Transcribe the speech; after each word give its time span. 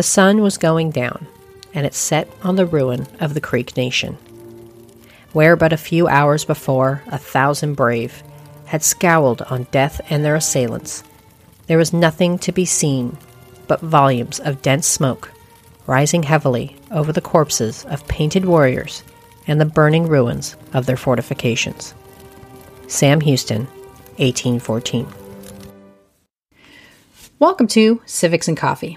The 0.00 0.04
sun 0.04 0.40
was 0.40 0.56
going 0.56 0.92
down, 0.92 1.26
and 1.74 1.84
it 1.84 1.92
set 1.92 2.26
on 2.42 2.56
the 2.56 2.64
ruin 2.64 3.06
of 3.20 3.34
the 3.34 3.40
Creek 3.42 3.76
Nation. 3.76 4.16
Where 5.34 5.56
but 5.56 5.74
a 5.74 5.76
few 5.76 6.08
hours 6.08 6.46
before 6.46 7.02
a 7.08 7.18
thousand 7.18 7.74
brave 7.74 8.22
had 8.64 8.82
scowled 8.82 9.42
on 9.42 9.64
death 9.64 10.00
and 10.08 10.24
their 10.24 10.36
assailants, 10.36 11.04
there 11.66 11.76
was 11.76 11.92
nothing 11.92 12.38
to 12.38 12.50
be 12.50 12.64
seen 12.64 13.18
but 13.68 13.82
volumes 13.82 14.40
of 14.40 14.62
dense 14.62 14.86
smoke 14.86 15.30
rising 15.86 16.22
heavily 16.22 16.78
over 16.90 17.12
the 17.12 17.20
corpses 17.20 17.84
of 17.84 18.08
painted 18.08 18.46
warriors 18.46 19.02
and 19.46 19.60
the 19.60 19.66
burning 19.66 20.06
ruins 20.06 20.56
of 20.72 20.86
their 20.86 20.96
fortifications. 20.96 21.92
Sam 22.86 23.20
Houston, 23.20 23.66
1814. 24.16 25.06
Welcome 27.38 27.66
to 27.66 28.00
Civics 28.06 28.48
and 28.48 28.56
Coffee. 28.56 28.96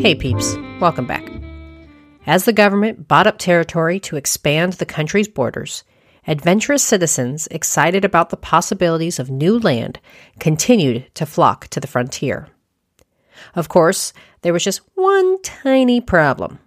Hey 0.00 0.14
peeps, 0.14 0.56
welcome 0.80 1.06
back. 1.06 1.30
As 2.26 2.46
the 2.46 2.54
government 2.54 3.06
bought 3.06 3.26
up 3.26 3.36
territory 3.36 4.00
to 4.00 4.16
expand 4.16 4.72
the 4.72 4.86
country's 4.86 5.28
borders, 5.28 5.84
adventurous 6.26 6.82
citizens 6.82 7.46
excited 7.48 8.02
about 8.02 8.30
the 8.30 8.38
possibilities 8.38 9.18
of 9.18 9.28
new 9.28 9.58
land 9.58 10.00
continued 10.38 11.14
to 11.16 11.26
flock 11.26 11.68
to 11.68 11.80
the 11.80 11.86
frontier. 11.86 12.48
Of 13.54 13.68
course, 13.68 14.14
there 14.40 14.54
was 14.54 14.64
just 14.64 14.80
one 14.94 15.42
tiny 15.42 16.00
problem. 16.00 16.60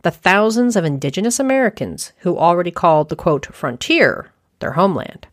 The 0.00 0.10
thousands 0.10 0.74
of 0.74 0.86
indigenous 0.86 1.38
Americans 1.38 2.14
who 2.20 2.38
already 2.38 2.70
called 2.70 3.10
the 3.10 3.16
quote 3.16 3.54
frontier 3.54 4.32
their 4.60 4.72
homeland. 4.72 5.26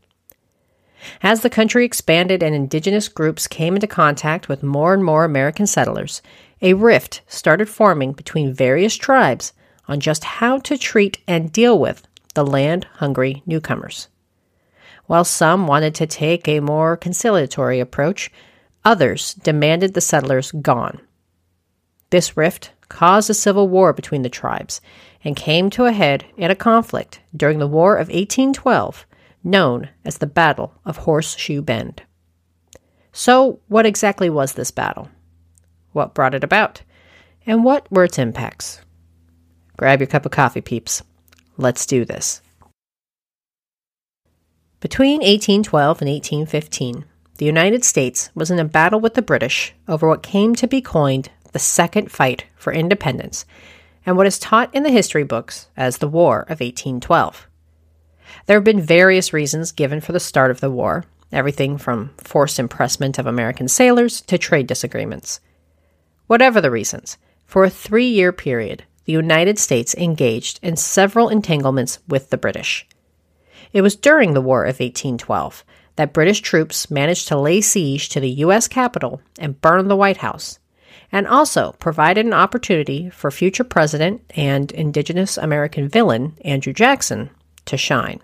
As 1.21 1.41
the 1.41 1.49
country 1.49 1.85
expanded 1.85 2.43
and 2.43 2.55
indigenous 2.55 3.07
groups 3.07 3.47
came 3.47 3.75
into 3.75 3.87
contact 3.87 4.49
with 4.49 4.63
more 4.63 4.93
and 4.93 5.03
more 5.03 5.23
American 5.23 5.67
settlers, 5.67 6.21
a 6.61 6.73
rift 6.73 7.21
started 7.27 7.69
forming 7.69 8.11
between 8.11 8.53
various 8.53 8.95
tribes 8.95 9.53
on 9.87 9.99
just 9.99 10.23
how 10.23 10.59
to 10.59 10.77
treat 10.77 11.19
and 11.27 11.51
deal 11.51 11.77
with 11.77 12.07
the 12.35 12.45
land 12.45 12.85
hungry 12.95 13.43
newcomers. 13.45 14.07
While 15.07 15.25
some 15.25 15.65
wanted 15.65 15.95
to 15.95 16.07
take 16.07 16.47
a 16.47 16.59
more 16.59 16.95
conciliatory 16.95 17.79
approach, 17.79 18.31
others 18.85 19.33
demanded 19.33 19.93
the 19.93 20.01
settlers 20.01 20.51
gone. 20.51 21.01
This 22.11 22.37
rift 22.37 22.71
caused 22.89 23.29
a 23.29 23.33
civil 23.33 23.67
war 23.67 23.93
between 23.93 24.21
the 24.21 24.29
tribes 24.29 24.81
and 25.23 25.35
came 25.35 25.69
to 25.71 25.85
a 25.85 25.91
head 25.91 26.25
in 26.37 26.51
a 26.51 26.55
conflict 26.55 27.21
during 27.35 27.59
the 27.59 27.67
War 27.67 27.95
of 27.95 28.07
1812, 28.07 29.05
known 29.43 29.89
as 30.05 30.17
the 30.17 30.27
Battle 30.27 30.73
of 30.85 30.97
Horseshoe 30.97 31.61
Bend. 31.61 32.03
So, 33.11 33.59
what 33.67 33.85
exactly 33.85 34.29
was 34.29 34.53
this 34.53 34.71
battle? 34.71 35.09
what 35.91 36.13
brought 36.13 36.35
it 36.35 36.43
about, 36.43 36.81
and 37.45 37.63
what 37.63 37.91
were 37.91 38.03
its 38.03 38.19
impacts. 38.19 38.81
Grab 39.77 39.99
your 39.99 40.07
cup 40.07 40.25
of 40.25 40.31
coffee, 40.31 40.61
peeps. 40.61 41.03
Let's 41.57 41.85
do 41.85 42.05
this. 42.05 42.41
Between 44.79 45.19
1812 45.19 46.01
and 46.01 46.09
1815, 46.09 47.05
the 47.37 47.45
United 47.45 47.83
States 47.83 48.29
was 48.33 48.51
in 48.51 48.59
a 48.59 48.65
battle 48.65 48.99
with 48.99 49.13
the 49.13 49.21
British 49.21 49.73
over 49.87 50.07
what 50.07 50.23
came 50.23 50.55
to 50.55 50.67
be 50.67 50.81
coined 50.81 51.29
the 51.51 51.59
Second 51.59 52.11
Fight 52.11 52.45
for 52.55 52.71
Independence 52.71 53.43
and 54.05 54.15
what 54.15 54.27
is 54.27 54.37
taught 54.37 54.73
in 54.73 54.83
the 54.83 54.91
history 54.91 55.23
books 55.23 55.67
as 55.75 55.97
the 55.97 56.07
War 56.07 56.41
of 56.41 56.61
1812. 56.61 57.48
There 58.45 58.57
have 58.57 58.63
been 58.63 58.81
various 58.81 59.33
reasons 59.33 59.71
given 59.71 60.01
for 60.01 60.11
the 60.11 60.19
start 60.19 60.51
of 60.51 60.59
the 60.59 60.71
war, 60.71 61.05
everything 61.31 61.77
from 61.77 62.11
forced 62.17 62.59
impressment 62.59 63.19
of 63.19 63.25
American 63.25 63.67
sailors 63.67 64.21
to 64.21 64.37
trade 64.37 64.67
disagreements. 64.67 65.39
Whatever 66.27 66.61
the 66.61 66.71
reasons, 66.71 67.17
for 67.45 67.63
a 67.63 67.69
three 67.69 68.07
year 68.07 68.31
period, 68.31 68.83
the 69.05 69.13
United 69.13 69.57
States 69.57 69.95
engaged 69.95 70.59
in 70.61 70.75
several 70.75 71.29
entanglements 71.29 71.99
with 72.07 72.29
the 72.29 72.37
British. 72.37 72.87
It 73.73 73.81
was 73.81 73.95
during 73.95 74.33
the 74.33 74.41
War 74.41 74.63
of 74.63 74.79
1812 74.79 75.63
that 75.95 76.13
British 76.13 76.41
troops 76.41 76.89
managed 76.89 77.27
to 77.27 77.39
lay 77.39 77.61
siege 77.61 78.09
to 78.09 78.19
the 78.19 78.29
U.S. 78.45 78.67
Capitol 78.67 79.21
and 79.37 79.59
burn 79.59 79.87
the 79.87 79.95
White 79.95 80.17
House, 80.17 80.59
and 81.11 81.27
also 81.27 81.73
provided 81.73 82.25
an 82.25 82.33
opportunity 82.33 83.09
for 83.09 83.31
future 83.31 83.63
president 83.63 84.21
and 84.35 84.71
indigenous 84.71 85.37
American 85.37 85.89
villain 85.89 86.37
Andrew 86.45 86.73
Jackson 86.73 87.29
to 87.69 87.77
shine. 87.77 88.19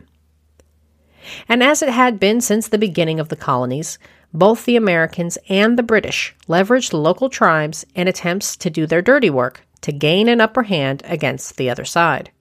And 1.47 1.63
as 1.63 1.81
it 1.81 1.89
had 1.89 2.19
been 2.19 2.41
since 2.41 2.67
the 2.67 2.77
beginning 2.77 3.19
of 3.19 3.29
the 3.29 3.35
colonies, 3.35 3.97
both 4.33 4.65
the 4.65 4.75
Americans 4.75 5.37
and 5.49 5.77
the 5.77 5.83
British 5.83 6.35
leveraged 6.47 6.93
local 6.93 7.29
tribes 7.29 7.85
in 7.95 8.07
attempts 8.07 8.57
to 8.57 8.69
do 8.69 8.85
their 8.85 9.01
dirty 9.01 9.29
work 9.29 9.65
to 9.81 9.91
gain 9.91 10.27
an 10.27 10.41
upper 10.41 10.63
hand 10.63 11.01
against 11.05 11.57
the 11.57 11.69
other 11.69 11.85
side. 11.85 12.31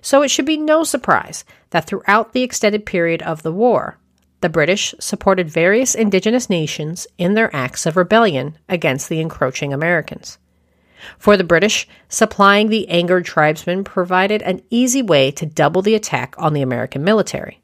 So 0.00 0.22
it 0.22 0.28
should 0.28 0.44
be 0.44 0.56
no 0.56 0.82
surprise 0.82 1.44
that 1.70 1.86
throughout 1.86 2.32
the 2.32 2.42
extended 2.42 2.84
period 2.84 3.22
of 3.22 3.42
the 3.42 3.52
war, 3.52 3.98
the 4.40 4.48
British 4.48 4.94
supported 4.98 5.48
various 5.48 5.94
indigenous 5.94 6.50
nations 6.50 7.06
in 7.16 7.34
their 7.34 7.54
acts 7.54 7.86
of 7.86 7.96
rebellion 7.96 8.58
against 8.68 9.08
the 9.08 9.20
encroaching 9.20 9.72
Americans. 9.72 10.38
For 11.18 11.36
the 11.36 11.44
British, 11.44 11.88
supplying 12.08 12.68
the 12.68 12.88
angered 12.88 13.24
tribesmen 13.24 13.84
provided 13.84 14.42
an 14.42 14.62
easy 14.70 15.02
way 15.02 15.30
to 15.32 15.46
double 15.46 15.82
the 15.82 15.94
attack 15.94 16.34
on 16.38 16.52
the 16.52 16.62
American 16.62 17.04
military. 17.04 17.60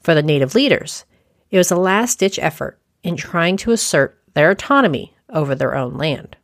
For 0.00 0.14
the 0.14 0.22
native 0.22 0.54
leaders, 0.54 1.04
it 1.50 1.58
was 1.58 1.70
a 1.70 1.76
last 1.76 2.18
ditch 2.18 2.38
effort 2.38 2.78
in 3.02 3.16
trying 3.16 3.56
to 3.58 3.72
assert 3.72 4.18
their 4.34 4.50
autonomy 4.50 5.14
over 5.30 5.54
their 5.54 5.74
own 5.74 5.96
land. 5.96 6.36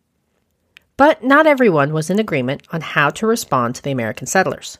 But 0.96 1.24
not 1.24 1.46
everyone 1.46 1.92
was 1.92 2.10
in 2.10 2.18
agreement 2.18 2.62
on 2.72 2.80
how 2.80 3.10
to 3.10 3.26
respond 3.26 3.74
to 3.74 3.82
the 3.82 3.90
American 3.90 4.26
settlers. 4.26 4.78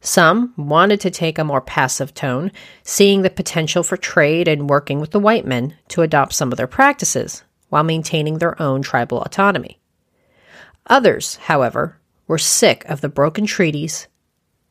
Some 0.00 0.54
wanted 0.56 1.00
to 1.00 1.10
take 1.10 1.38
a 1.38 1.44
more 1.44 1.60
passive 1.60 2.14
tone, 2.14 2.52
seeing 2.82 3.22
the 3.22 3.30
potential 3.30 3.82
for 3.82 3.96
trade 3.96 4.48
and 4.48 4.70
working 4.70 5.00
with 5.00 5.10
the 5.10 5.18
white 5.18 5.44
men 5.44 5.76
to 5.88 6.02
adopt 6.02 6.32
some 6.32 6.52
of 6.52 6.56
their 6.56 6.66
practices 6.66 7.42
while 7.68 7.82
maintaining 7.82 8.38
their 8.38 8.60
own 8.60 8.82
tribal 8.82 9.20
autonomy. 9.22 9.79
Others, 10.90 11.36
however, 11.36 11.98
were 12.26 12.36
sick 12.36 12.84
of 12.86 13.00
the 13.00 13.08
broken 13.08 13.46
treaties, 13.46 14.08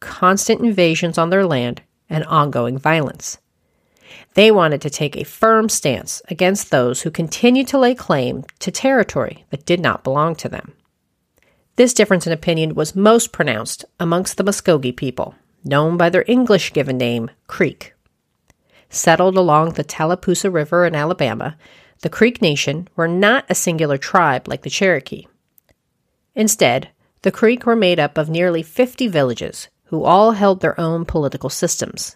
constant 0.01 0.61
invasions 0.61 1.17
on 1.17 1.29
their 1.29 1.45
land, 1.45 1.81
and 2.09 2.25
ongoing 2.25 2.77
violence. 2.77 3.37
They 4.33 4.51
wanted 4.51 4.81
to 4.81 4.89
take 4.89 5.15
a 5.15 5.23
firm 5.23 5.69
stance 5.69 6.21
against 6.27 6.71
those 6.71 7.01
who 7.01 7.11
continued 7.11 7.67
to 7.69 7.79
lay 7.79 7.95
claim 7.95 8.43
to 8.59 8.69
territory 8.69 9.45
that 9.49 9.65
did 9.65 9.79
not 9.79 10.03
belong 10.03 10.35
to 10.35 10.49
them. 10.49 10.73
This 11.77 11.93
difference 11.93 12.27
in 12.27 12.33
opinion 12.33 12.75
was 12.75 12.95
most 12.95 13.31
pronounced 13.31 13.85
amongst 13.97 14.35
the 14.35 14.43
Muskogee 14.43 14.95
people, 14.95 15.35
known 15.63 15.95
by 15.95 16.09
their 16.09 16.25
English 16.27 16.73
given 16.73 16.97
name, 16.97 17.31
Creek. 17.47 17.93
Settled 18.89 19.37
along 19.37 19.73
the 19.73 19.85
Tallapoosa 19.85 20.51
River 20.51 20.85
in 20.85 20.95
Alabama, 20.95 21.55
the 22.01 22.09
Creek 22.09 22.41
Nation 22.41 22.89
were 22.97 23.07
not 23.07 23.45
a 23.47 23.55
singular 23.55 23.97
tribe 23.97 24.49
like 24.49 24.63
the 24.63 24.69
Cherokee. 24.69 25.27
Instead, 26.35 26.89
the 27.21 27.31
Creek 27.31 27.65
were 27.65 27.75
made 27.75 27.99
up 27.99 28.17
of 28.17 28.29
nearly 28.29 28.63
50 28.63 29.07
villages 29.07 29.67
who 29.85 30.03
all 30.03 30.31
held 30.31 30.61
their 30.61 30.79
own 30.79 31.05
political 31.05 31.49
systems 31.49 32.15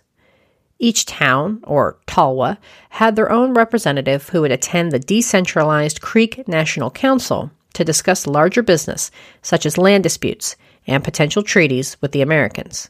each 0.84 1.06
town, 1.06 1.62
or 1.64 1.98
Talwa, 2.08 2.58
had 2.90 3.16
their 3.16 3.32
own 3.32 3.54
representative 3.54 4.30
who 4.30 4.42
would 4.42 4.52
attend 4.52 4.92
the 4.92 5.00
decentralized 5.00 6.02
Creek 6.02 6.46
National 6.46 6.92
Council 6.92 7.52
to 7.74 7.86
discuss 7.86 8.28
larger 8.28 8.62
business, 8.62 9.10
such 9.42 9.66
as 9.66 9.78
land 9.78 10.04
disputes 10.04 10.58
and 10.86 11.04
potential 11.04 11.42
treaties 11.42 11.96
with 12.02 12.12
the 12.12 12.22
Americans. 12.22 12.90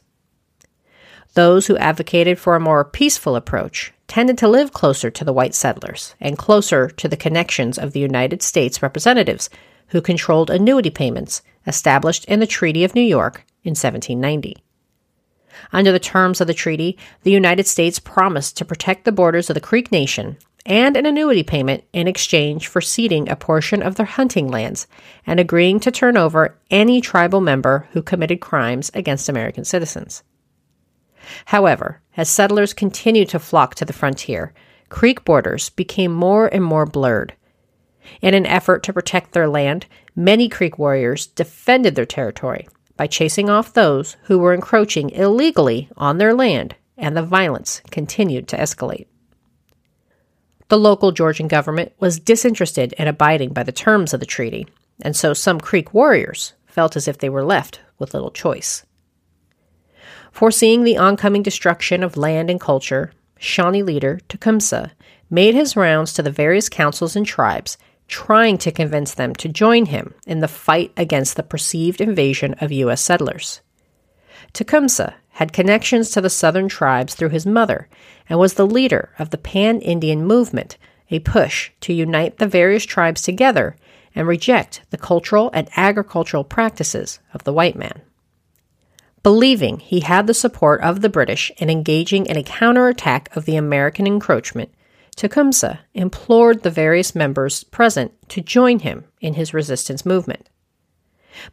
Those 1.34 1.66
who 1.68 1.76
advocated 1.76 2.38
for 2.38 2.56
a 2.56 2.60
more 2.60 2.84
peaceful 2.84 3.36
approach 3.36 3.92
tended 4.08 4.38
to 4.38 4.48
live 4.48 4.72
closer 4.72 5.10
to 5.10 5.24
the 5.24 5.32
white 5.32 5.54
settlers 5.54 6.14
and 6.20 6.36
closer 6.36 6.88
to 6.88 7.08
the 7.08 7.16
connections 7.16 7.78
of 7.78 7.92
the 7.92 8.00
United 8.00 8.42
States 8.42 8.82
representatives 8.82 9.48
who 9.94 10.00
controlled 10.00 10.50
annuity 10.50 10.90
payments 10.90 11.40
established 11.68 12.24
in 12.24 12.40
the 12.40 12.48
Treaty 12.48 12.82
of 12.82 12.96
New 12.96 13.00
York 13.00 13.46
in 13.62 13.76
1790. 13.76 14.56
Under 15.72 15.92
the 15.92 16.00
terms 16.00 16.40
of 16.40 16.48
the 16.48 16.52
treaty, 16.52 16.98
the 17.22 17.30
United 17.30 17.64
States 17.64 18.00
promised 18.00 18.56
to 18.56 18.64
protect 18.64 19.04
the 19.04 19.12
borders 19.12 19.48
of 19.48 19.54
the 19.54 19.60
Creek 19.60 19.92
Nation 19.92 20.36
and 20.66 20.96
an 20.96 21.06
annuity 21.06 21.44
payment 21.44 21.84
in 21.92 22.08
exchange 22.08 22.66
for 22.66 22.80
ceding 22.80 23.28
a 23.28 23.36
portion 23.36 23.84
of 23.84 23.94
their 23.94 24.04
hunting 24.04 24.48
lands 24.48 24.88
and 25.28 25.38
agreeing 25.38 25.78
to 25.78 25.92
turn 25.92 26.16
over 26.16 26.58
any 26.72 27.00
tribal 27.00 27.40
member 27.40 27.86
who 27.92 28.02
committed 28.02 28.40
crimes 28.40 28.90
against 28.94 29.28
American 29.28 29.64
citizens. 29.64 30.24
However, 31.44 32.00
as 32.16 32.28
settlers 32.28 32.74
continued 32.74 33.28
to 33.28 33.38
flock 33.38 33.76
to 33.76 33.84
the 33.84 33.92
frontier, 33.92 34.52
Creek 34.88 35.24
borders 35.24 35.70
became 35.70 36.12
more 36.12 36.48
and 36.48 36.64
more 36.64 36.84
blurred. 36.84 37.34
In 38.20 38.34
an 38.34 38.46
effort 38.46 38.82
to 38.84 38.92
protect 38.92 39.32
their 39.32 39.48
land, 39.48 39.86
many 40.14 40.48
Creek 40.48 40.78
warriors 40.78 41.26
defended 41.26 41.94
their 41.94 42.06
territory 42.06 42.68
by 42.96 43.06
chasing 43.06 43.50
off 43.50 43.72
those 43.72 44.16
who 44.24 44.38
were 44.38 44.54
encroaching 44.54 45.10
illegally 45.10 45.88
on 45.96 46.18
their 46.18 46.34
land, 46.34 46.76
and 46.96 47.16
the 47.16 47.22
violence 47.22 47.82
continued 47.90 48.46
to 48.48 48.56
escalate. 48.56 49.06
The 50.68 50.78
local 50.78 51.12
Georgian 51.12 51.48
government 51.48 51.92
was 51.98 52.18
disinterested 52.18 52.94
in 52.94 53.06
abiding 53.06 53.52
by 53.52 53.64
the 53.64 53.72
terms 53.72 54.14
of 54.14 54.20
the 54.20 54.26
treaty, 54.26 54.66
and 55.00 55.14
so 55.14 55.34
some 55.34 55.60
Creek 55.60 55.92
warriors 55.92 56.54
felt 56.66 56.96
as 56.96 57.06
if 57.06 57.18
they 57.18 57.28
were 57.28 57.44
left 57.44 57.80
with 57.98 58.14
little 58.14 58.30
choice. 58.30 58.84
Foreseeing 60.32 60.82
the 60.82 60.96
oncoming 60.96 61.42
destruction 61.42 62.02
of 62.02 62.16
land 62.16 62.50
and 62.50 62.60
culture, 62.60 63.12
Shawnee 63.38 63.82
leader 63.82 64.20
Tecumseh 64.28 64.92
made 65.30 65.54
his 65.54 65.76
rounds 65.76 66.12
to 66.14 66.22
the 66.22 66.30
various 66.30 66.68
councils 66.68 67.14
and 67.14 67.26
tribes, 67.26 67.76
trying 68.08 68.58
to 68.58 68.70
convince 68.70 69.14
them 69.14 69.34
to 69.34 69.48
join 69.48 69.86
him 69.86 70.14
in 70.26 70.40
the 70.40 70.48
fight 70.48 70.92
against 70.96 71.36
the 71.36 71.42
perceived 71.42 72.00
invasion 72.00 72.54
of 72.60 72.72
U.S. 72.72 73.00
settlers. 73.00 73.60
Tecumseh 74.52 75.14
had 75.30 75.52
connections 75.52 76.10
to 76.10 76.20
the 76.20 76.30
southern 76.30 76.68
tribes 76.68 77.14
through 77.14 77.30
his 77.30 77.46
mother 77.46 77.88
and 78.28 78.38
was 78.38 78.54
the 78.54 78.66
leader 78.66 79.12
of 79.18 79.30
the 79.30 79.38
Pan 79.38 79.80
Indian 79.80 80.24
movement, 80.24 80.78
a 81.10 81.18
push 81.18 81.70
to 81.80 81.92
unite 81.92 82.38
the 82.38 82.46
various 82.46 82.84
tribes 82.84 83.22
together 83.22 83.76
and 84.14 84.28
reject 84.28 84.82
the 84.90 84.98
cultural 84.98 85.50
and 85.52 85.68
agricultural 85.76 86.44
practices 86.44 87.18
of 87.32 87.44
the 87.44 87.52
white 87.52 87.76
man. 87.76 88.02
Believing 89.24 89.78
he 89.78 90.00
had 90.00 90.26
the 90.26 90.34
support 90.34 90.82
of 90.82 91.00
the 91.00 91.08
British 91.08 91.50
in 91.56 91.70
engaging 91.70 92.26
in 92.26 92.36
a 92.36 92.42
counterattack 92.42 93.34
of 93.34 93.44
the 93.44 93.56
American 93.56 94.06
encroachment, 94.06 94.70
Tecumseh 95.14 95.80
implored 95.94 96.62
the 96.62 96.70
various 96.70 97.14
members 97.14 97.64
present 97.64 98.12
to 98.30 98.40
join 98.40 98.80
him 98.80 99.04
in 99.20 99.34
his 99.34 99.54
resistance 99.54 100.04
movement. 100.04 100.48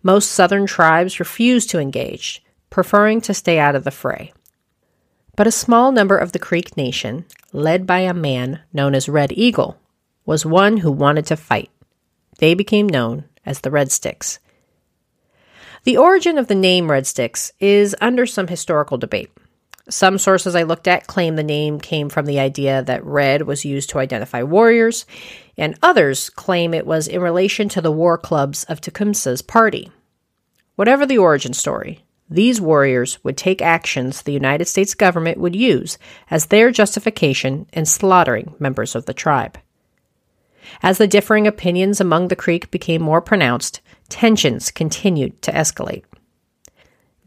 Most 0.04 0.32
southern 0.32 0.66
tribes 0.66 1.20
refused 1.20 1.70
to 1.70 1.80
engage, 1.80 2.44
preferring 2.70 3.22
to 3.22 3.34
stay 3.34 3.60
out 3.60 3.76
of 3.76 3.84
the 3.84 3.92
fray. 3.92 4.34
But 5.36 5.48
a 5.48 5.52
small 5.52 5.92
number 5.92 6.18
of 6.18 6.34
the 6.34 6.40
Creek 6.40 6.76
Nation, 6.76 7.26
led 7.54 7.88
by 7.88 8.00
a 8.00 8.14
man 8.14 8.62
known 8.74 8.94
as 8.96 9.10
Red 9.10 9.32
Eagle, 9.32 9.78
was 10.26 10.46
one 10.46 10.78
who 10.78 10.92
wanted 10.92 11.26
to 11.28 11.38
fight. 11.38 11.70
They 12.40 12.54
became 12.54 12.88
known 12.88 13.26
as 13.46 13.62
the 13.62 13.72
Red 13.72 13.92
Sticks. 13.92 14.40
The 15.84 15.98
origin 15.98 16.38
of 16.38 16.48
the 16.48 16.56
name 16.56 16.92
Red 16.92 17.08
Sticks 17.08 17.52
is 17.60 17.96
under 18.02 18.26
some 18.26 18.48
historical 18.48 18.98
debate. 18.98 19.32
Some 19.90 20.18
sources 20.18 20.56
I 20.56 20.64
looked 20.64 20.88
at 20.88 21.08
claim 21.08 21.36
the 21.36 21.44
name 21.44 21.80
came 21.80 22.10
from 22.10 22.26
the 22.26 22.40
idea 22.40 22.84
that 22.84 23.04
red 23.04 23.44
was 23.44 23.66
used 23.66 23.90
to 23.90 24.00
identify 24.00 24.44
warriors, 24.44 25.06
and 25.58 25.78
others 25.82 26.30
claim 26.30 26.74
it 26.74 26.86
was 26.86 27.08
in 27.08 27.22
relation 27.22 27.68
to 27.70 27.82
the 27.82 27.92
war 27.92 28.18
clubs 28.18 28.64
of 28.66 28.80
Tecumseh's 28.80 29.42
party. 29.42 29.92
Whatever 30.76 31.06
the 31.06 31.18
origin 31.18 31.54
story, 31.54 32.04
these 32.30 32.62
warriors 32.62 33.22
would 33.24 33.38
take 33.38 33.62
actions 33.62 34.22
the 34.22 34.32
United 34.32 34.66
States 34.66 34.94
government 34.94 35.38
would 35.38 35.56
use 35.56 35.98
as 36.30 36.46
their 36.46 36.72
justification 36.72 37.68
in 37.74 37.86
slaughtering 37.86 38.56
members 38.58 38.96
of 38.96 39.06
the 39.06 39.14
tribe. 39.14 39.58
As 40.82 40.98
the 40.98 41.08
differing 41.08 41.46
opinions 41.46 42.00
among 42.00 42.30
the 42.30 42.36
Creek 42.36 42.72
became 42.72 43.02
more 43.02 43.20
pronounced, 43.20 43.82
tensions 44.08 44.72
continued 44.72 45.42
to 45.42 45.52
escalate. 45.52 46.04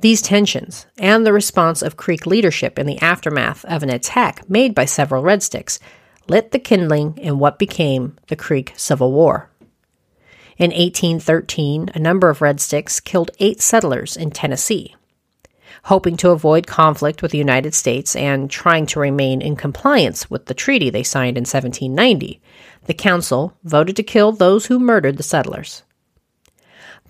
These 0.05 0.21
tensions, 0.21 0.85
and 0.99 1.25
the 1.25 1.33
response 1.33 1.81
of 1.81 1.97
Creek 1.97 2.27
leadership 2.27 2.79
in 2.79 2.85
the 2.87 3.01
aftermath 3.01 3.65
of 3.65 3.83
an 3.83 3.89
attack 3.89 4.47
made 4.51 4.75
by 4.75 4.85
several 4.85 5.23
Red 5.23 5.43
Sticks, 5.43 5.79
lit 6.29 6.51
the 6.51 6.59
kindling 6.59 7.17
in 7.17 7.39
what 7.39 7.59
became 7.59 8.19
the 8.29 8.37
Creek 8.37 8.75
Civil 8.77 9.13
War. 9.13 9.49
In 10.59 10.73
1813, 10.73 11.93
a 11.95 11.99
number 11.99 12.29
of 12.29 12.43
Red 12.43 12.61
Sticks 12.61 13.01
killed 13.01 13.31
eight 13.41 13.63
settlers 13.63 14.15
in 14.15 14.31
Tennessee. 14.31 14.95
Hoping 15.85 16.19
to 16.19 16.33
avoid 16.33 16.67
conflict 16.67 17.23
with 17.23 17.31
the 17.31 17.39
United 17.39 17.73
States 17.73 18.15
and 18.15 18.51
trying 18.51 18.85
to 18.85 19.01
remain 19.01 19.41
in 19.41 19.57
compliance 19.57 20.29
with 20.29 20.45
the 20.45 20.53
treaty 20.53 20.91
they 20.91 21.03
signed 21.03 21.39
in 21.39 21.45
1790, 21.45 22.43
the 22.85 22.93
Council 22.93 23.57
voted 23.65 23.97
to 23.97 24.03
kill 24.03 24.33
those 24.33 24.67
who 24.67 24.79
murdered 24.79 25.17
the 25.17 25.23
settlers 25.23 25.83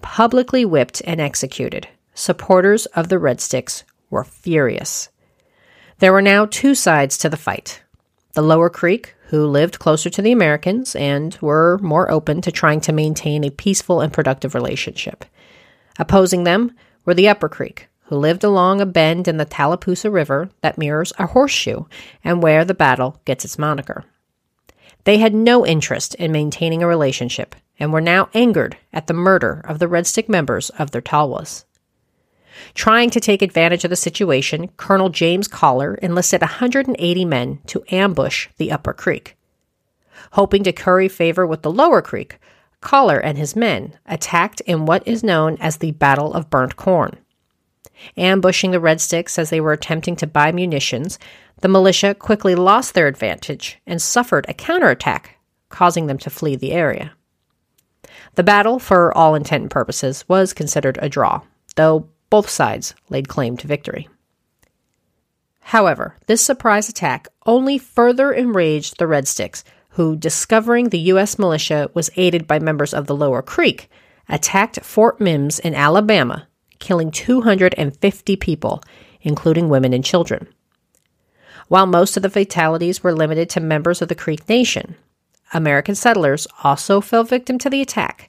publicly 0.00 0.64
whipped 0.64 1.00
and 1.06 1.20
executed. 1.20 1.88
Supporters 2.14 2.86
of 2.86 3.08
the 3.08 3.18
Red 3.18 3.40
Sticks 3.40 3.82
were 4.08 4.22
furious. 4.22 5.08
There 5.98 6.12
were 6.12 6.22
now 6.22 6.46
two 6.46 6.76
sides 6.76 7.18
to 7.18 7.28
the 7.28 7.36
fight. 7.36 7.82
The 8.34 8.42
Lower 8.42 8.70
Creek, 8.70 9.14
who 9.28 9.46
lived 9.46 9.80
closer 9.80 10.08
to 10.10 10.22
the 10.22 10.30
Americans 10.30 10.94
and 10.94 11.36
were 11.40 11.78
more 11.78 12.08
open 12.10 12.40
to 12.42 12.52
trying 12.52 12.80
to 12.82 12.92
maintain 12.92 13.42
a 13.42 13.50
peaceful 13.50 14.00
and 14.00 14.12
productive 14.12 14.54
relationship. 14.54 15.24
Opposing 15.98 16.44
them 16.44 16.72
were 17.04 17.14
the 17.14 17.28
Upper 17.28 17.48
Creek, 17.48 17.88
who 18.04 18.16
lived 18.16 18.44
along 18.44 18.80
a 18.80 18.86
bend 18.86 19.26
in 19.26 19.38
the 19.38 19.44
Tallapoosa 19.44 20.08
River 20.08 20.50
that 20.60 20.78
mirrors 20.78 21.12
a 21.18 21.26
horseshoe 21.26 21.84
and 22.22 22.42
where 22.42 22.64
the 22.64 22.74
battle 22.74 23.20
gets 23.24 23.44
its 23.44 23.58
moniker. 23.58 24.04
They 25.02 25.18
had 25.18 25.34
no 25.34 25.66
interest 25.66 26.14
in 26.14 26.30
maintaining 26.30 26.82
a 26.82 26.86
relationship 26.86 27.56
and 27.80 27.92
were 27.92 28.00
now 28.00 28.28
angered 28.34 28.76
at 28.92 29.08
the 29.08 29.14
murder 29.14 29.62
of 29.64 29.80
the 29.80 29.88
Red 29.88 30.06
Stick 30.06 30.28
members 30.28 30.70
of 30.70 30.92
their 30.92 31.02
talwas. 31.02 31.64
Trying 32.74 33.10
to 33.10 33.20
take 33.20 33.42
advantage 33.42 33.84
of 33.84 33.90
the 33.90 33.96
situation, 33.96 34.68
Colonel 34.76 35.08
James 35.08 35.48
Caller 35.48 35.94
enlisted 35.96 36.40
180 36.40 37.24
men 37.24 37.60
to 37.66 37.84
ambush 37.90 38.48
the 38.56 38.72
Upper 38.72 38.92
Creek. 38.92 39.36
Hoping 40.32 40.64
to 40.64 40.72
curry 40.72 41.08
favor 41.08 41.46
with 41.46 41.62
the 41.62 41.72
Lower 41.72 42.02
Creek, 42.02 42.38
Caller 42.80 43.18
and 43.18 43.38
his 43.38 43.56
men 43.56 43.98
attacked 44.06 44.60
in 44.62 44.86
what 44.86 45.06
is 45.06 45.24
known 45.24 45.56
as 45.60 45.78
the 45.78 45.92
Battle 45.92 46.34
of 46.34 46.50
Burnt 46.50 46.76
Corn. 46.76 47.16
Ambushing 48.16 48.70
the 48.70 48.80
Red 48.80 49.00
Sticks 49.00 49.38
as 49.38 49.50
they 49.50 49.60
were 49.60 49.72
attempting 49.72 50.16
to 50.16 50.26
buy 50.26 50.52
munitions, 50.52 51.18
the 51.60 51.68
militia 51.68 52.14
quickly 52.14 52.54
lost 52.54 52.94
their 52.94 53.06
advantage 53.06 53.78
and 53.86 54.02
suffered 54.02 54.44
a 54.48 54.54
counterattack, 54.54 55.38
causing 55.70 56.06
them 56.06 56.18
to 56.18 56.30
flee 56.30 56.56
the 56.56 56.72
area. 56.72 57.12
The 58.34 58.42
battle, 58.42 58.78
for 58.78 59.16
all 59.16 59.34
intent 59.34 59.62
and 59.62 59.70
purposes, 59.70 60.24
was 60.28 60.52
considered 60.52 60.98
a 61.00 61.08
draw, 61.08 61.42
though 61.76 62.08
both 62.34 62.50
sides 62.50 62.96
laid 63.10 63.28
claim 63.28 63.56
to 63.56 63.68
victory. 63.68 64.08
However, 65.60 66.16
this 66.26 66.42
surprise 66.42 66.88
attack 66.88 67.28
only 67.46 67.78
further 67.78 68.32
enraged 68.32 68.98
the 68.98 69.06
Red 69.06 69.28
Sticks, 69.28 69.62
who, 69.90 70.16
discovering 70.16 70.88
the 70.88 70.98
U.S. 71.12 71.38
militia 71.38 71.92
was 71.94 72.10
aided 72.16 72.48
by 72.48 72.58
members 72.58 72.92
of 72.92 73.06
the 73.06 73.14
Lower 73.14 73.40
Creek, 73.40 73.88
attacked 74.28 74.80
Fort 74.80 75.20
Mims 75.20 75.60
in 75.60 75.76
Alabama, 75.76 76.48
killing 76.80 77.12
250 77.12 78.34
people, 78.34 78.82
including 79.22 79.68
women 79.68 79.92
and 79.92 80.04
children. 80.04 80.48
While 81.68 81.86
most 81.86 82.16
of 82.16 82.24
the 82.24 82.30
fatalities 82.30 83.04
were 83.04 83.14
limited 83.14 83.48
to 83.50 83.60
members 83.60 84.02
of 84.02 84.08
the 84.08 84.16
Creek 84.16 84.48
Nation, 84.48 84.96
American 85.52 85.94
settlers 85.94 86.48
also 86.64 87.00
fell 87.00 87.22
victim 87.22 87.58
to 87.58 87.70
the 87.70 87.80
attack, 87.80 88.28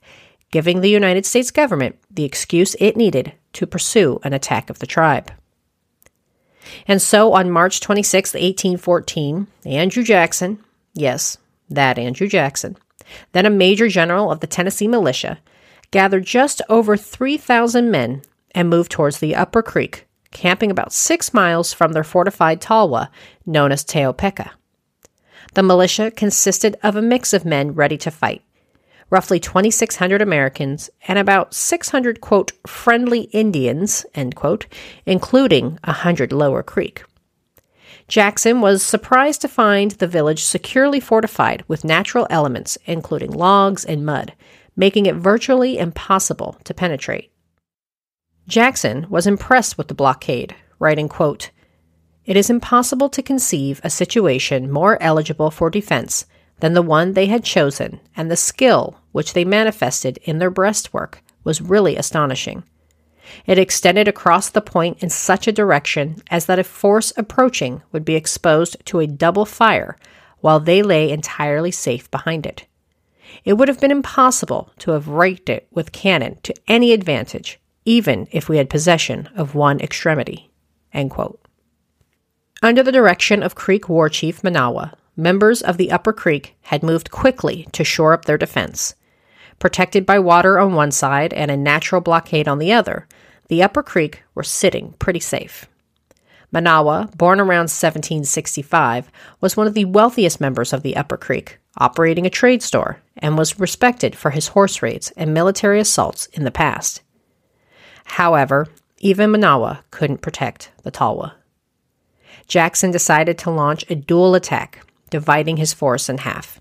giving 0.51 0.81
the 0.81 0.91
United 0.91 1.25
States 1.25 1.49
government 1.49 1.95
the 2.11 2.23
excuse 2.23 2.75
it 2.79 2.95
needed 2.95 3.33
to 3.55 3.67
pursue 3.67 4.19
an 4.23 4.33
attack 4.33 4.69
of 4.69 4.79
the 4.79 4.87
tribe. 4.87 5.31
And 6.87 7.01
so 7.01 7.33
on 7.33 7.51
March 7.51 7.79
26, 7.79 8.33
1814, 8.33 9.47
Andrew 9.65 10.03
Jackson, 10.03 10.59
yes, 10.93 11.37
that 11.69 11.97
Andrew 11.97 12.27
Jackson, 12.27 12.77
then 13.31 13.45
a 13.45 13.51
major 13.51 13.87
general 13.87 14.31
of 14.31 14.39
the 14.39 14.47
Tennessee 14.47 14.87
militia, 14.87 15.39
gathered 15.91 16.25
just 16.25 16.61
over 16.69 16.97
3,000 16.97 17.91
men 17.91 18.21
and 18.53 18.69
moved 18.69 18.91
towards 18.91 19.19
the 19.19 19.35
Upper 19.35 19.61
Creek, 19.61 20.07
camping 20.31 20.71
about 20.71 20.93
six 20.93 21.33
miles 21.33 21.73
from 21.73 21.93
their 21.93 22.03
fortified 22.03 22.61
talwa 22.61 23.09
known 23.45 23.71
as 23.71 23.83
Tohopeka. 23.83 24.51
The 25.53 25.63
militia 25.63 26.11
consisted 26.11 26.77
of 26.83 26.95
a 26.95 27.01
mix 27.01 27.31
of 27.31 27.45
men 27.45 27.73
ready 27.73 27.97
to 27.99 28.11
fight, 28.11 28.41
roughly 29.09 29.39
2,600 29.39 30.21
Americans 30.21 30.89
and 31.07 31.19
about 31.19 31.53
600, 31.53 32.21
quote, 32.21 32.51
friendly 32.67 33.21
Indians, 33.31 34.05
end 34.15 34.35
quote, 34.35 34.65
including 35.05 35.77
100 35.83 36.31
Lower 36.31 36.63
Creek. 36.63 37.03
Jackson 38.07 38.61
was 38.61 38.83
surprised 38.83 39.41
to 39.41 39.47
find 39.47 39.91
the 39.91 40.07
village 40.07 40.43
securely 40.43 40.99
fortified 40.99 41.63
with 41.67 41.83
natural 41.83 42.27
elements, 42.29 42.77
including 42.85 43.31
logs 43.31 43.83
and 43.83 44.05
mud, 44.05 44.33
making 44.75 45.05
it 45.05 45.15
virtually 45.15 45.77
impossible 45.77 46.57
to 46.63 46.73
penetrate. 46.73 47.31
Jackson 48.47 49.07
was 49.09 49.25
impressed 49.25 49.77
with 49.77 49.87
the 49.87 49.95
blockade, 49.95 50.55
writing, 50.77 51.09
quote, 51.09 51.49
it 52.25 52.35
is 52.35 52.49
impossible 52.49 53.09
to 53.09 53.21
conceive 53.21 53.79
a 53.83 53.89
situation 53.89 54.71
more 54.71 55.01
eligible 55.01 55.51
for 55.51 55.69
defense 55.69 56.25
than 56.59 56.73
the 56.73 56.81
one 56.81 57.13
they 57.13 57.25
had 57.25 57.43
chosen, 57.43 57.99
and 58.15 58.29
the 58.29 58.35
skill 58.35 58.99
which 59.11 59.33
they 59.33 59.45
manifested 59.45 60.17
in 60.23 60.39
their 60.39 60.51
breastwork 60.51 61.21
was 61.43 61.61
really 61.61 61.95
astonishing. 61.95 62.63
It 63.45 63.57
extended 63.57 64.07
across 64.07 64.49
the 64.49 64.61
point 64.61 65.01
in 65.01 65.09
such 65.09 65.47
a 65.47 65.51
direction 65.51 66.21
as 66.29 66.45
that 66.45 66.59
a 66.59 66.63
force 66.63 67.11
approaching 67.17 67.81
would 67.91 68.05
be 68.05 68.15
exposed 68.15 68.77
to 68.85 68.99
a 68.99 69.07
double 69.07 69.45
fire 69.45 69.97
while 70.41 70.59
they 70.59 70.83
lay 70.83 71.09
entirely 71.09 71.71
safe 71.71 72.09
behind 72.11 72.45
it. 72.45 72.65
It 73.43 73.53
would 73.53 73.67
have 73.67 73.81
been 73.81 73.91
impossible 73.91 74.71
to 74.79 74.91
have 74.91 75.07
raked 75.07 75.49
it 75.49 75.67
with 75.71 75.91
cannon 75.91 76.37
to 76.43 76.53
any 76.67 76.93
advantage, 76.93 77.59
even 77.83 78.27
if 78.31 78.47
we 78.47 78.57
had 78.57 78.69
possession 78.69 79.27
of 79.35 79.55
one 79.55 79.79
extremity. 79.79 80.51
Under 82.61 82.83
the 82.83 82.91
direction 82.91 83.43
of 83.43 83.55
Creek 83.55 83.89
War 83.89 84.07
Chief 84.07 84.41
Menawa, 84.41 84.93
members 85.15 85.61
of 85.61 85.77
the 85.77 85.91
Upper 85.91 86.13
Creek 86.13 86.55
had 86.63 86.83
moved 86.83 87.11
quickly 87.11 87.67
to 87.71 87.83
shore 87.83 88.13
up 88.13 88.25
their 88.25 88.37
defense. 88.37 88.95
Protected 89.59 90.05
by 90.05 90.19
water 90.19 90.59
on 90.59 90.73
one 90.73 90.91
side 90.91 91.33
and 91.33 91.49
a 91.49 91.57
natural 91.57 92.01
blockade 92.01 92.47
on 92.47 92.59
the 92.59 92.73
other, 92.73 93.07
the 93.47 93.63
Upper 93.63 93.83
Creek 93.83 94.23
were 94.33 94.43
sitting 94.43 94.93
pretty 94.99 95.19
safe. 95.19 95.67
Menawa, 96.53 97.15
born 97.17 97.39
around 97.39 97.69
1765, 97.69 99.11
was 99.41 99.57
one 99.57 99.67
of 99.67 99.73
the 99.73 99.85
wealthiest 99.85 100.39
members 100.39 100.73
of 100.73 100.83
the 100.83 100.95
Upper 100.95 101.17
Creek, 101.17 101.59
operating 101.77 102.25
a 102.25 102.29
trade 102.29 102.61
store, 102.61 103.01
and 103.17 103.37
was 103.37 103.59
respected 103.59 104.15
for 104.15 104.31
his 104.31 104.49
horse 104.49 104.81
raids 104.81 105.11
and 105.17 105.33
military 105.33 105.79
assaults 105.79 106.27
in 106.27 106.43
the 106.43 106.51
past. 106.51 107.01
However, 108.05 108.67
even 108.99 109.31
Menawa 109.31 109.79
couldn't 109.91 110.21
protect 110.21 110.71
the 110.83 110.91
Talwa. 110.91 111.33
Jackson 112.47 112.91
decided 112.91 113.37
to 113.39 113.51
launch 113.51 113.83
a 113.89 113.95
dual 113.95 114.35
attack, 114.35 114.84
dividing 115.15 115.55
his 115.55 115.73
force 115.73 116.09
in 116.09 116.17
half. 116.17 116.59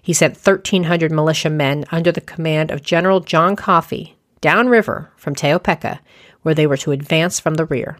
He 0.00 0.14
sent 0.14 0.34
1,300 0.34 1.12
militia 1.12 1.50
men 1.50 1.84
under 1.90 2.10
the 2.10 2.22
command 2.22 2.70
of 2.70 2.82
General 2.82 3.20
John 3.20 3.54
Coffee 3.54 4.16
downriver 4.40 5.10
from 5.14 5.34
Tohopeka, 5.34 6.00
where 6.40 6.54
they 6.54 6.66
were 6.66 6.78
to 6.78 6.92
advance 6.92 7.38
from 7.38 7.54
the 7.54 7.66
rear. 7.66 7.98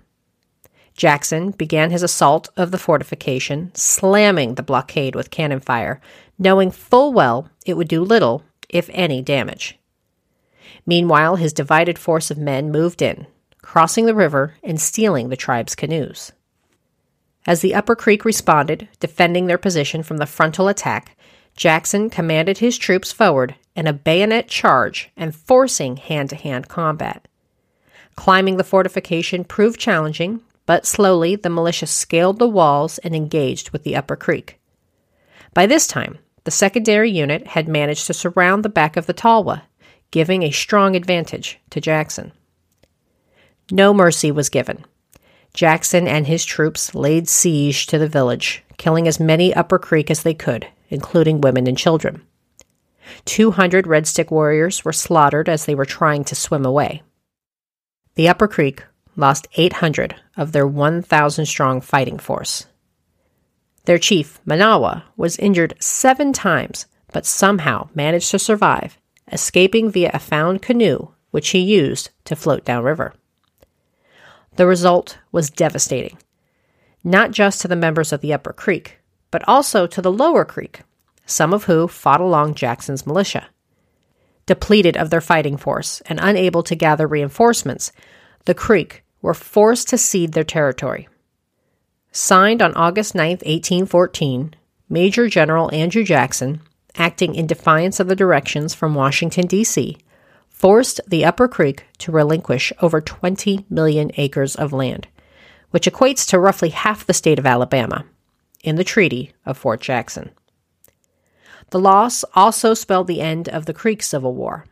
Jackson 0.97 1.51
began 1.51 1.91
his 1.91 2.03
assault 2.03 2.49
of 2.57 2.71
the 2.71 2.79
fortification, 2.79 3.71
slamming 3.75 4.55
the 4.55 4.63
blockade 4.63 5.15
with 5.15 5.31
cannon 5.31 5.61
fire, 5.61 6.01
knowing 6.39 6.71
full 6.71 7.13
well 7.13 7.51
it 7.67 7.77
would 7.77 7.89
do 7.89 8.03
little, 8.03 8.43
if 8.71 8.89
any, 8.95 9.21
damage. 9.21 9.79
Meanwhile, 10.87 11.37
his 11.37 11.53
divided 11.53 11.99
force 11.99 12.31
of 12.31 12.39
men 12.39 12.71
moved 12.71 13.03
in, 13.03 13.27
crossing 13.61 14.07
the 14.07 14.15
river 14.15 14.55
and 14.63 14.81
stealing 14.81 15.29
the 15.29 15.37
tribe's 15.37 15.75
canoes. 15.75 16.33
As 17.47 17.61
the 17.61 17.75
Upper 17.75 17.95
Creek 17.95 18.25
responded, 18.25 18.89
defending 18.99 19.47
their 19.47 19.59
position 19.59 20.03
from 20.03 20.17
the 20.17 20.27
frontal 20.27 20.67
attack, 20.67 21.17
Jackson 21.57 22.11
commanded 22.11 22.59
his 22.59 22.77
troops 22.77 23.13
forward 23.13 23.55
in 23.75 23.87
a 23.87 23.93
bayonet 23.93 24.49
charge 24.49 25.11
and 25.17 25.35
forcing 25.35 25.97
hand 25.97 26.31
to 26.31 26.37
hand 26.37 26.69
combat. 26.69 27.29
Climbing 28.17 28.57
the 28.57 28.65
fortification 28.65 29.45
proved 29.45 29.79
challenging, 29.79 30.41
but 30.65 30.87
slowly 30.87 31.37
the 31.37 31.51
militia 31.51 31.87
scaled 31.87 32.39
the 32.39 32.49
walls 32.49 32.99
and 32.99 33.15
engaged 33.15 33.71
with 33.71 33.85
the 33.85 33.95
Upper 33.95 34.17
Creek. 34.17 34.59
By 35.55 35.67
this 35.67 35.87
time, 35.87 36.19
the 36.45 36.51
secondary 36.51 37.11
unit 37.11 37.47
had 37.49 37.69
managed 37.69 38.07
to 38.07 38.15
surround 38.15 38.65
the 38.65 38.69
back 38.69 38.97
of 38.97 39.07
the 39.07 39.15
Talwa, 39.15 39.63
giving 40.11 40.43
a 40.43 40.51
strong 40.51 40.97
advantage 40.97 41.59
to 41.71 41.81
Jackson. 41.81 42.33
No 43.71 43.95
mercy 43.95 44.31
was 44.31 44.49
given. 44.49 44.85
Jackson 45.57 46.07
and 46.07 46.27
his 46.27 46.45
troops 46.45 46.95
laid 46.95 47.29
siege 47.29 47.87
to 47.87 47.99
the 47.99 48.07
village, 48.07 48.63
killing 48.77 49.09
as 49.09 49.19
many 49.19 49.55
Upper 49.55 49.79
Creek 49.79 50.11
as 50.11 50.23
they 50.23 50.35
could, 50.35 50.69
including 50.91 51.41
women 51.41 51.67
and 51.67 51.79
children. 51.79 52.23
200 53.25 53.87
Red 53.87 54.07
Stick 54.07 54.31
warriors 54.31 54.85
were 54.85 54.93
slaughtered 54.93 55.49
as 55.49 55.65
they 55.65 55.75
were 55.75 55.87
trying 55.87 56.25
to 56.25 56.35
swim 56.35 56.67
away. 56.67 57.03
The 58.17 58.29
Upper 58.29 58.47
Creek 58.47 58.85
lost 59.17 59.49
800 59.57 60.15
of 60.37 60.53
their 60.53 60.67
1,000 60.67 61.47
strong 61.47 61.81
fighting 61.81 62.19
force. 62.19 62.67
Their 63.87 63.99
chief, 63.99 64.39
Menawa, 64.47 65.05
was 65.17 65.39
injured 65.39 65.75
seven 65.81 66.35
times, 66.35 66.85
but 67.13 67.25
somehow 67.25 67.89
managed 67.95 68.31
to 68.33 68.39
survive, 68.39 68.99
escaping 69.33 69.91
via 69.91 70.11
a 70.13 70.19
found 70.19 70.61
canoe 70.61 71.09
which 71.31 71.51
he 71.51 71.59
used 71.59 72.11
to 72.25 72.37
float 72.37 72.65
downriver. 72.65 73.15
The 74.57 74.67
result 74.67 75.19
was 75.33 75.51
devastating, 75.51 76.17
not 77.05 77.31
just 77.31 77.61
to 77.61 77.69
the 77.69 77.77
members 77.77 78.13
of 78.13 78.23
the 78.23 78.33
Upper 78.33 78.53
Creek, 78.53 78.99
but 79.31 79.47
also 79.47 79.87
to 79.87 80.01
the 80.01 80.13
Lower 80.13 80.45
Creek, 80.45 80.81
some 81.27 81.53
of 81.53 81.65
who 81.65 81.89
fought 81.89 82.21
along 82.21 82.55
Jackson's 82.55 83.07
militia. 83.07 83.49
Depleted 84.47 84.97
of 84.97 85.11
their 85.11 85.21
fighting 85.21 85.57
force 85.57 86.01
and 86.07 86.19
unable 86.23 86.63
to 86.63 86.75
gather 86.75 87.07
reinforcements, 87.07 87.93
the 88.47 88.55
Creek 88.55 89.05
were 89.21 89.35
forced 89.35 89.89
to 89.89 89.99
cede 89.99 90.33
their 90.33 90.45
territory. 90.45 91.09
Signed 92.13 92.63
on 92.63 92.73
August 92.75 93.15
9, 93.15 93.31
1814, 93.31 94.55
Major 94.89 95.29
General 95.29 95.75
Andrew 95.75 96.05
Jackson, 96.05 96.63
acting 96.95 97.35
in 97.35 97.47
defiance 97.47 98.01
of 98.01 98.07
the 98.07 98.17
directions 98.17 98.73
from 98.73 98.95
Washington, 98.95 99.47
D.C., 99.47 99.99
forced 100.57 101.03
the 101.07 101.23
Upper 101.23 101.47
Creek 101.47 101.85
to 101.99 102.11
relinquish 102.11 102.73
over 102.81 103.03
20 103.03 103.67
million 103.69 104.11
acres 104.17 104.57
of 104.57 104.73
land, 104.73 105.07
which 105.71 105.85
equates 105.87 106.27
to 106.29 106.39
roughly 106.39 106.71
half 106.71 107.05
the 107.05 107.13
state 107.13 107.39
of 107.39 107.45
Alabama, 107.45 108.07
in 108.65 108.77
the 108.77 108.83
Treaty 108.85 109.33
of 109.45 109.59
Fort 109.59 109.83
Jackson. 109.83 110.31
The 111.71 111.79
loss 111.79 112.25
also 112.35 112.73
spelled 112.73 113.07
the 113.07 113.21
end 113.21 113.51
of 113.51 113.67
the 113.67 113.75
Creek 113.75 114.03
Civil 114.03 114.35
War, 114.35 114.65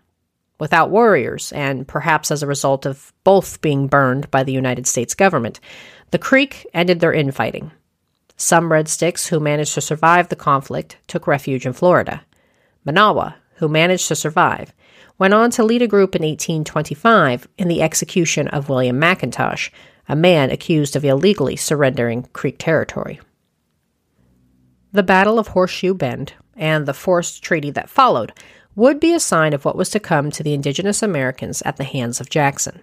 without 0.58 0.88
warriors, 0.88 1.52
and 1.52 1.86
perhaps 1.86 2.30
as 2.30 2.42
a 2.42 2.46
result 2.46 2.86
of 2.86 3.12
both 3.22 3.60
being 3.60 3.86
burned 3.86 4.30
by 4.30 4.42
the 4.42 4.54
United 4.54 4.86
States 4.86 5.12
government, 5.12 5.60
the 6.12 6.18
Creek 6.18 6.66
ended 6.72 7.00
their 7.00 7.12
infighting. 7.12 7.72
Some 8.38 8.72
Red 8.72 8.88
Sticks 8.88 9.26
who 9.26 9.38
managed 9.38 9.74
to 9.74 9.82
survive 9.82 10.30
the 10.30 10.36
conflict 10.36 10.96
took 11.08 11.26
refuge 11.26 11.66
in 11.66 11.74
Florida. 11.74 12.22
Menawa, 12.86 13.34
who 13.56 13.68
managed 13.68 14.08
to 14.08 14.16
survive, 14.16 14.72
went 15.18 15.34
on 15.34 15.50
to 15.52 15.64
lead 15.64 15.82
a 15.82 15.88
group 15.88 16.14
in 16.14 16.22
1825 16.22 17.48
in 17.58 17.68
the 17.68 17.82
execution 17.82 18.48
of 18.48 18.68
William 18.68 19.00
McIntosh, 19.00 19.70
a 20.08 20.16
man 20.16 20.50
accused 20.50 20.96
of 20.96 21.04
illegally 21.04 21.56
surrendering 21.56 22.24
Creek 22.32 22.56
territory. 22.58 23.20
The 24.92 25.02
Battle 25.02 25.38
of 25.38 25.48
Horseshoe 25.48 25.94
Bend 25.94 26.34
and 26.56 26.86
the 26.86 26.94
forced 26.94 27.42
treaty 27.42 27.70
that 27.72 27.90
followed 27.90 28.32
would 28.76 29.00
be 29.00 29.12
a 29.12 29.20
sign 29.20 29.52
of 29.52 29.64
what 29.64 29.76
was 29.76 29.90
to 29.90 30.00
come 30.00 30.30
to 30.30 30.42
the 30.42 30.54
indigenous 30.54 31.02
Americans 31.02 31.62
at 31.62 31.76
the 31.76 31.84
hands 31.84 32.20
of 32.20 32.30
Jackson. 32.30 32.82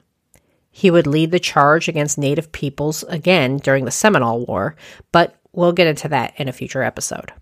He 0.72 0.90
would 0.90 1.08
lead 1.08 1.32
the 1.32 1.40
charge 1.40 1.90
against 1.90 2.18
Native 2.18 2.52
peoples 2.52 3.04
again 3.04 3.58
during 3.58 3.84
the 3.84 3.92
Seminole 3.92 4.46
War, 4.46 4.76
but 5.12 5.36
we'll 5.52 5.74
get 5.74 5.88
into 5.88 6.08
that 6.08 6.34
in 6.38 6.48
a 6.48 6.54
future 6.54 6.82
episode. 6.82 7.34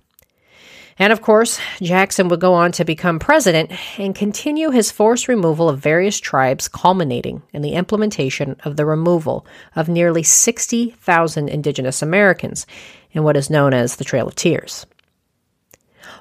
And 1.01 1.13
of 1.13 1.21
course, 1.21 1.61
Jackson 1.81 2.27
would 2.27 2.41
go 2.41 2.53
on 2.53 2.73
to 2.73 2.83
become 2.83 3.19
president 3.19 3.71
and 3.97 4.13
continue 4.13 4.69
his 4.69 4.91
forced 4.91 5.29
removal 5.29 5.69
of 5.69 5.79
various 5.79 6.19
tribes, 6.19 6.67
culminating 6.67 7.41
in 7.53 7.61
the 7.61 7.71
implementation 7.71 8.57
of 8.65 8.75
the 8.75 8.85
removal 8.85 9.47
of 9.77 9.87
nearly 9.87 10.23
60,000 10.23 11.47
indigenous 11.47 12.01
Americans 12.01 12.67
in 13.13 13.23
what 13.23 13.37
is 13.37 13.49
known 13.49 13.73
as 13.73 13.95
the 13.95 14.03
Trail 14.03 14.27
of 14.27 14.35
Tears. 14.35 14.85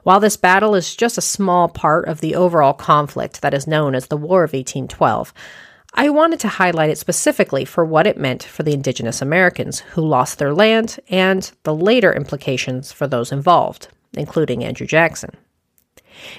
While 0.04 0.20
this 0.20 0.36
battle 0.36 0.76
is 0.76 0.94
just 0.94 1.18
a 1.18 1.22
small 1.22 1.68
part 1.68 2.06
of 2.06 2.20
the 2.20 2.36
overall 2.36 2.72
conflict 2.72 3.42
that 3.42 3.54
is 3.54 3.66
known 3.66 3.96
as 3.96 4.06
the 4.06 4.16
War 4.16 4.44
of 4.44 4.52
1812, 4.52 5.34
I 5.94 6.08
wanted 6.08 6.38
to 6.40 6.48
highlight 6.48 6.90
it 6.90 6.98
specifically 6.98 7.64
for 7.64 7.84
what 7.84 8.06
it 8.06 8.16
meant 8.16 8.44
for 8.44 8.62
the 8.62 8.74
indigenous 8.74 9.20
Americans 9.20 9.80
who 9.80 10.06
lost 10.06 10.38
their 10.38 10.54
land 10.54 11.00
and 11.08 11.50
the 11.64 11.74
later 11.74 12.12
implications 12.12 12.92
for 12.92 13.08
those 13.08 13.32
involved, 13.32 13.88
including 14.14 14.64
Andrew 14.64 14.86
Jackson. 14.86 15.30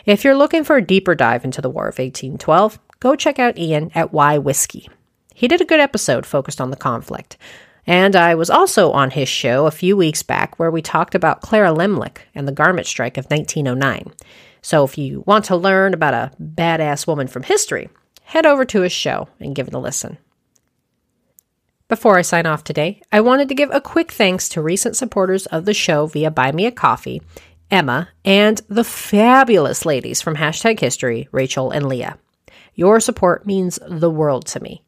If 0.06 0.24
you're 0.24 0.36
looking 0.36 0.64
for 0.64 0.78
a 0.78 0.86
deeper 0.86 1.16
dive 1.16 1.46
into 1.46 1.62
the 1.62 1.70
War 1.70 1.88
of 1.88 2.00
1812, 2.00 2.80
go 3.00 3.16
check 3.16 3.40
out 3.40 3.58
Ian 3.58 3.92
at 3.96 4.14
Why 4.14 4.38
Whiskey. 4.38 4.90
He 5.34 5.48
did 5.48 5.62
a 5.62 5.66
good 5.66 5.80
episode 5.80 6.26
focused 6.26 6.60
on 6.60 6.70
the 6.70 6.78
conflict, 6.78 7.38
and 7.88 8.16
I 8.16 8.36
was 8.36 8.50
also 8.50 8.92
on 8.92 9.12
his 9.12 9.30
show 9.30 9.66
a 9.66 9.72
few 9.72 9.96
weeks 9.96 10.22
back 10.22 10.60
where 10.60 10.70
we 10.70 10.82
talked 10.82 11.16
about 11.16 11.42
Clara 11.42 11.70
Lemlich 11.70 12.18
and 12.36 12.48
the 12.48 12.52
garment 12.52 12.88
strike 12.88 13.18
of 13.18 13.26
1909. 13.26 14.14
So 14.62 14.84
if 14.84 14.98
you 14.98 15.24
want 15.26 15.46
to 15.46 15.56
learn 15.56 15.94
about 15.94 16.14
a 16.14 16.32
badass 16.42 17.08
woman 17.08 17.28
from 17.28 17.44
history, 17.44 17.90
head 18.24 18.46
over 18.46 18.66
to 18.66 18.82
his 18.82 18.92
show 18.92 19.30
and 19.40 19.56
give 19.56 19.68
it 19.68 19.74
a 19.74 19.80
listen. 19.80 20.18
Before 21.88 22.20
I 22.20 22.22
sign 22.22 22.46
off 22.46 22.64
today, 22.64 23.02
I 23.12 23.22
wanted 23.22 23.50
to 23.50 23.56
give 23.56 23.72
a 23.72 23.82
quick 23.82 24.12
thanks 24.12 24.48
to 24.50 24.62
recent 24.62 24.96
supporters 24.96 25.48
of 25.48 25.66
the 25.66 25.74
show 25.74 26.06
via 26.06 26.30
Buy 26.30 26.52
Me 26.52 26.68
a 26.68 26.72
Coffee, 26.72 27.24
Emma, 27.72 28.10
and 28.26 28.62
the 28.68 28.84
fabulous 28.84 29.86
ladies 29.86 30.22
from 30.22 30.36
Hashtag 30.36 30.80
History, 30.80 31.28
Rachel 31.32 31.72
and 31.72 31.88
Leah. 31.88 32.18
Your 32.74 33.00
support 33.00 33.46
means 33.46 33.80
the 33.88 34.10
world 34.10 34.46
to 34.48 34.60
me. 34.60 34.84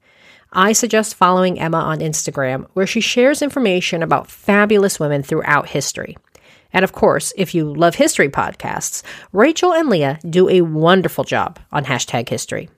I 0.54 0.74
suggest 0.74 1.16
following 1.16 1.60
Emma 1.60 1.78
on 1.78 2.00
Instagram, 2.00 2.68
where 2.74 2.88
she 2.88 3.00
shares 3.00 3.42
information 3.42 4.04
about 4.04 4.30
fabulous 4.30 5.00
women 5.00 5.24
throughout 5.24 5.70
history. 5.70 6.18
And 6.74 6.84
of 6.84 6.92
course, 6.92 7.34
if 7.38 7.54
you 7.54 7.74
love 7.74 7.96
history 7.96 8.30
podcasts, 8.30 9.04
Rachel 9.32 9.74
and 9.74 9.90
Leah 9.90 10.20
do 10.30 10.50
a 10.50 10.62
wonderful 10.62 11.24
job 11.24 11.60
on 11.72 11.86
hashtag 11.86 12.30
history. 12.30 12.70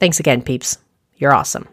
Thanks 0.00 0.20
again, 0.20 0.42
peeps. 0.42 0.78
You're 1.16 1.34
awesome. 1.34 1.68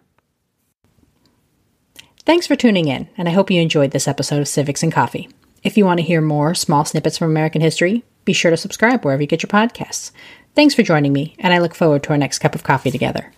Thanks 2.25 2.47
for 2.47 2.55
tuning 2.55 2.87
in, 2.87 3.07
and 3.17 3.29
I 3.29 3.31
hope 3.31 3.51
you 3.51 3.61
enjoyed 3.61 3.91
this 3.91 4.07
episode 4.07 4.41
of 4.41 4.47
Civics 4.47 4.81
and 4.81 4.91
Coffee. 4.91 5.29
If 5.65 5.77
you 5.77 5.83
want 5.83 5.97
to 5.97 6.05
hear 6.05 6.21
more 6.21 6.53
small 6.53 6.85
snippets 6.85 7.17
from 7.17 7.31
American 7.31 7.59
history, 7.59 8.03
be 8.23 8.33
sure 8.33 8.51
to 8.51 8.55
subscribe 8.55 9.03
wherever 9.03 9.23
you 9.23 9.27
get 9.27 9.41
your 9.41 9.47
podcasts. 9.47 10.11
Thanks 10.53 10.75
for 10.75 10.83
joining 10.83 11.11
me, 11.11 11.35
and 11.39 11.55
I 11.55 11.57
look 11.57 11.73
forward 11.73 12.03
to 12.03 12.11
our 12.11 12.19
next 12.19 12.37
cup 12.37 12.53
of 12.53 12.61
coffee 12.61 12.91
together. 12.91 13.33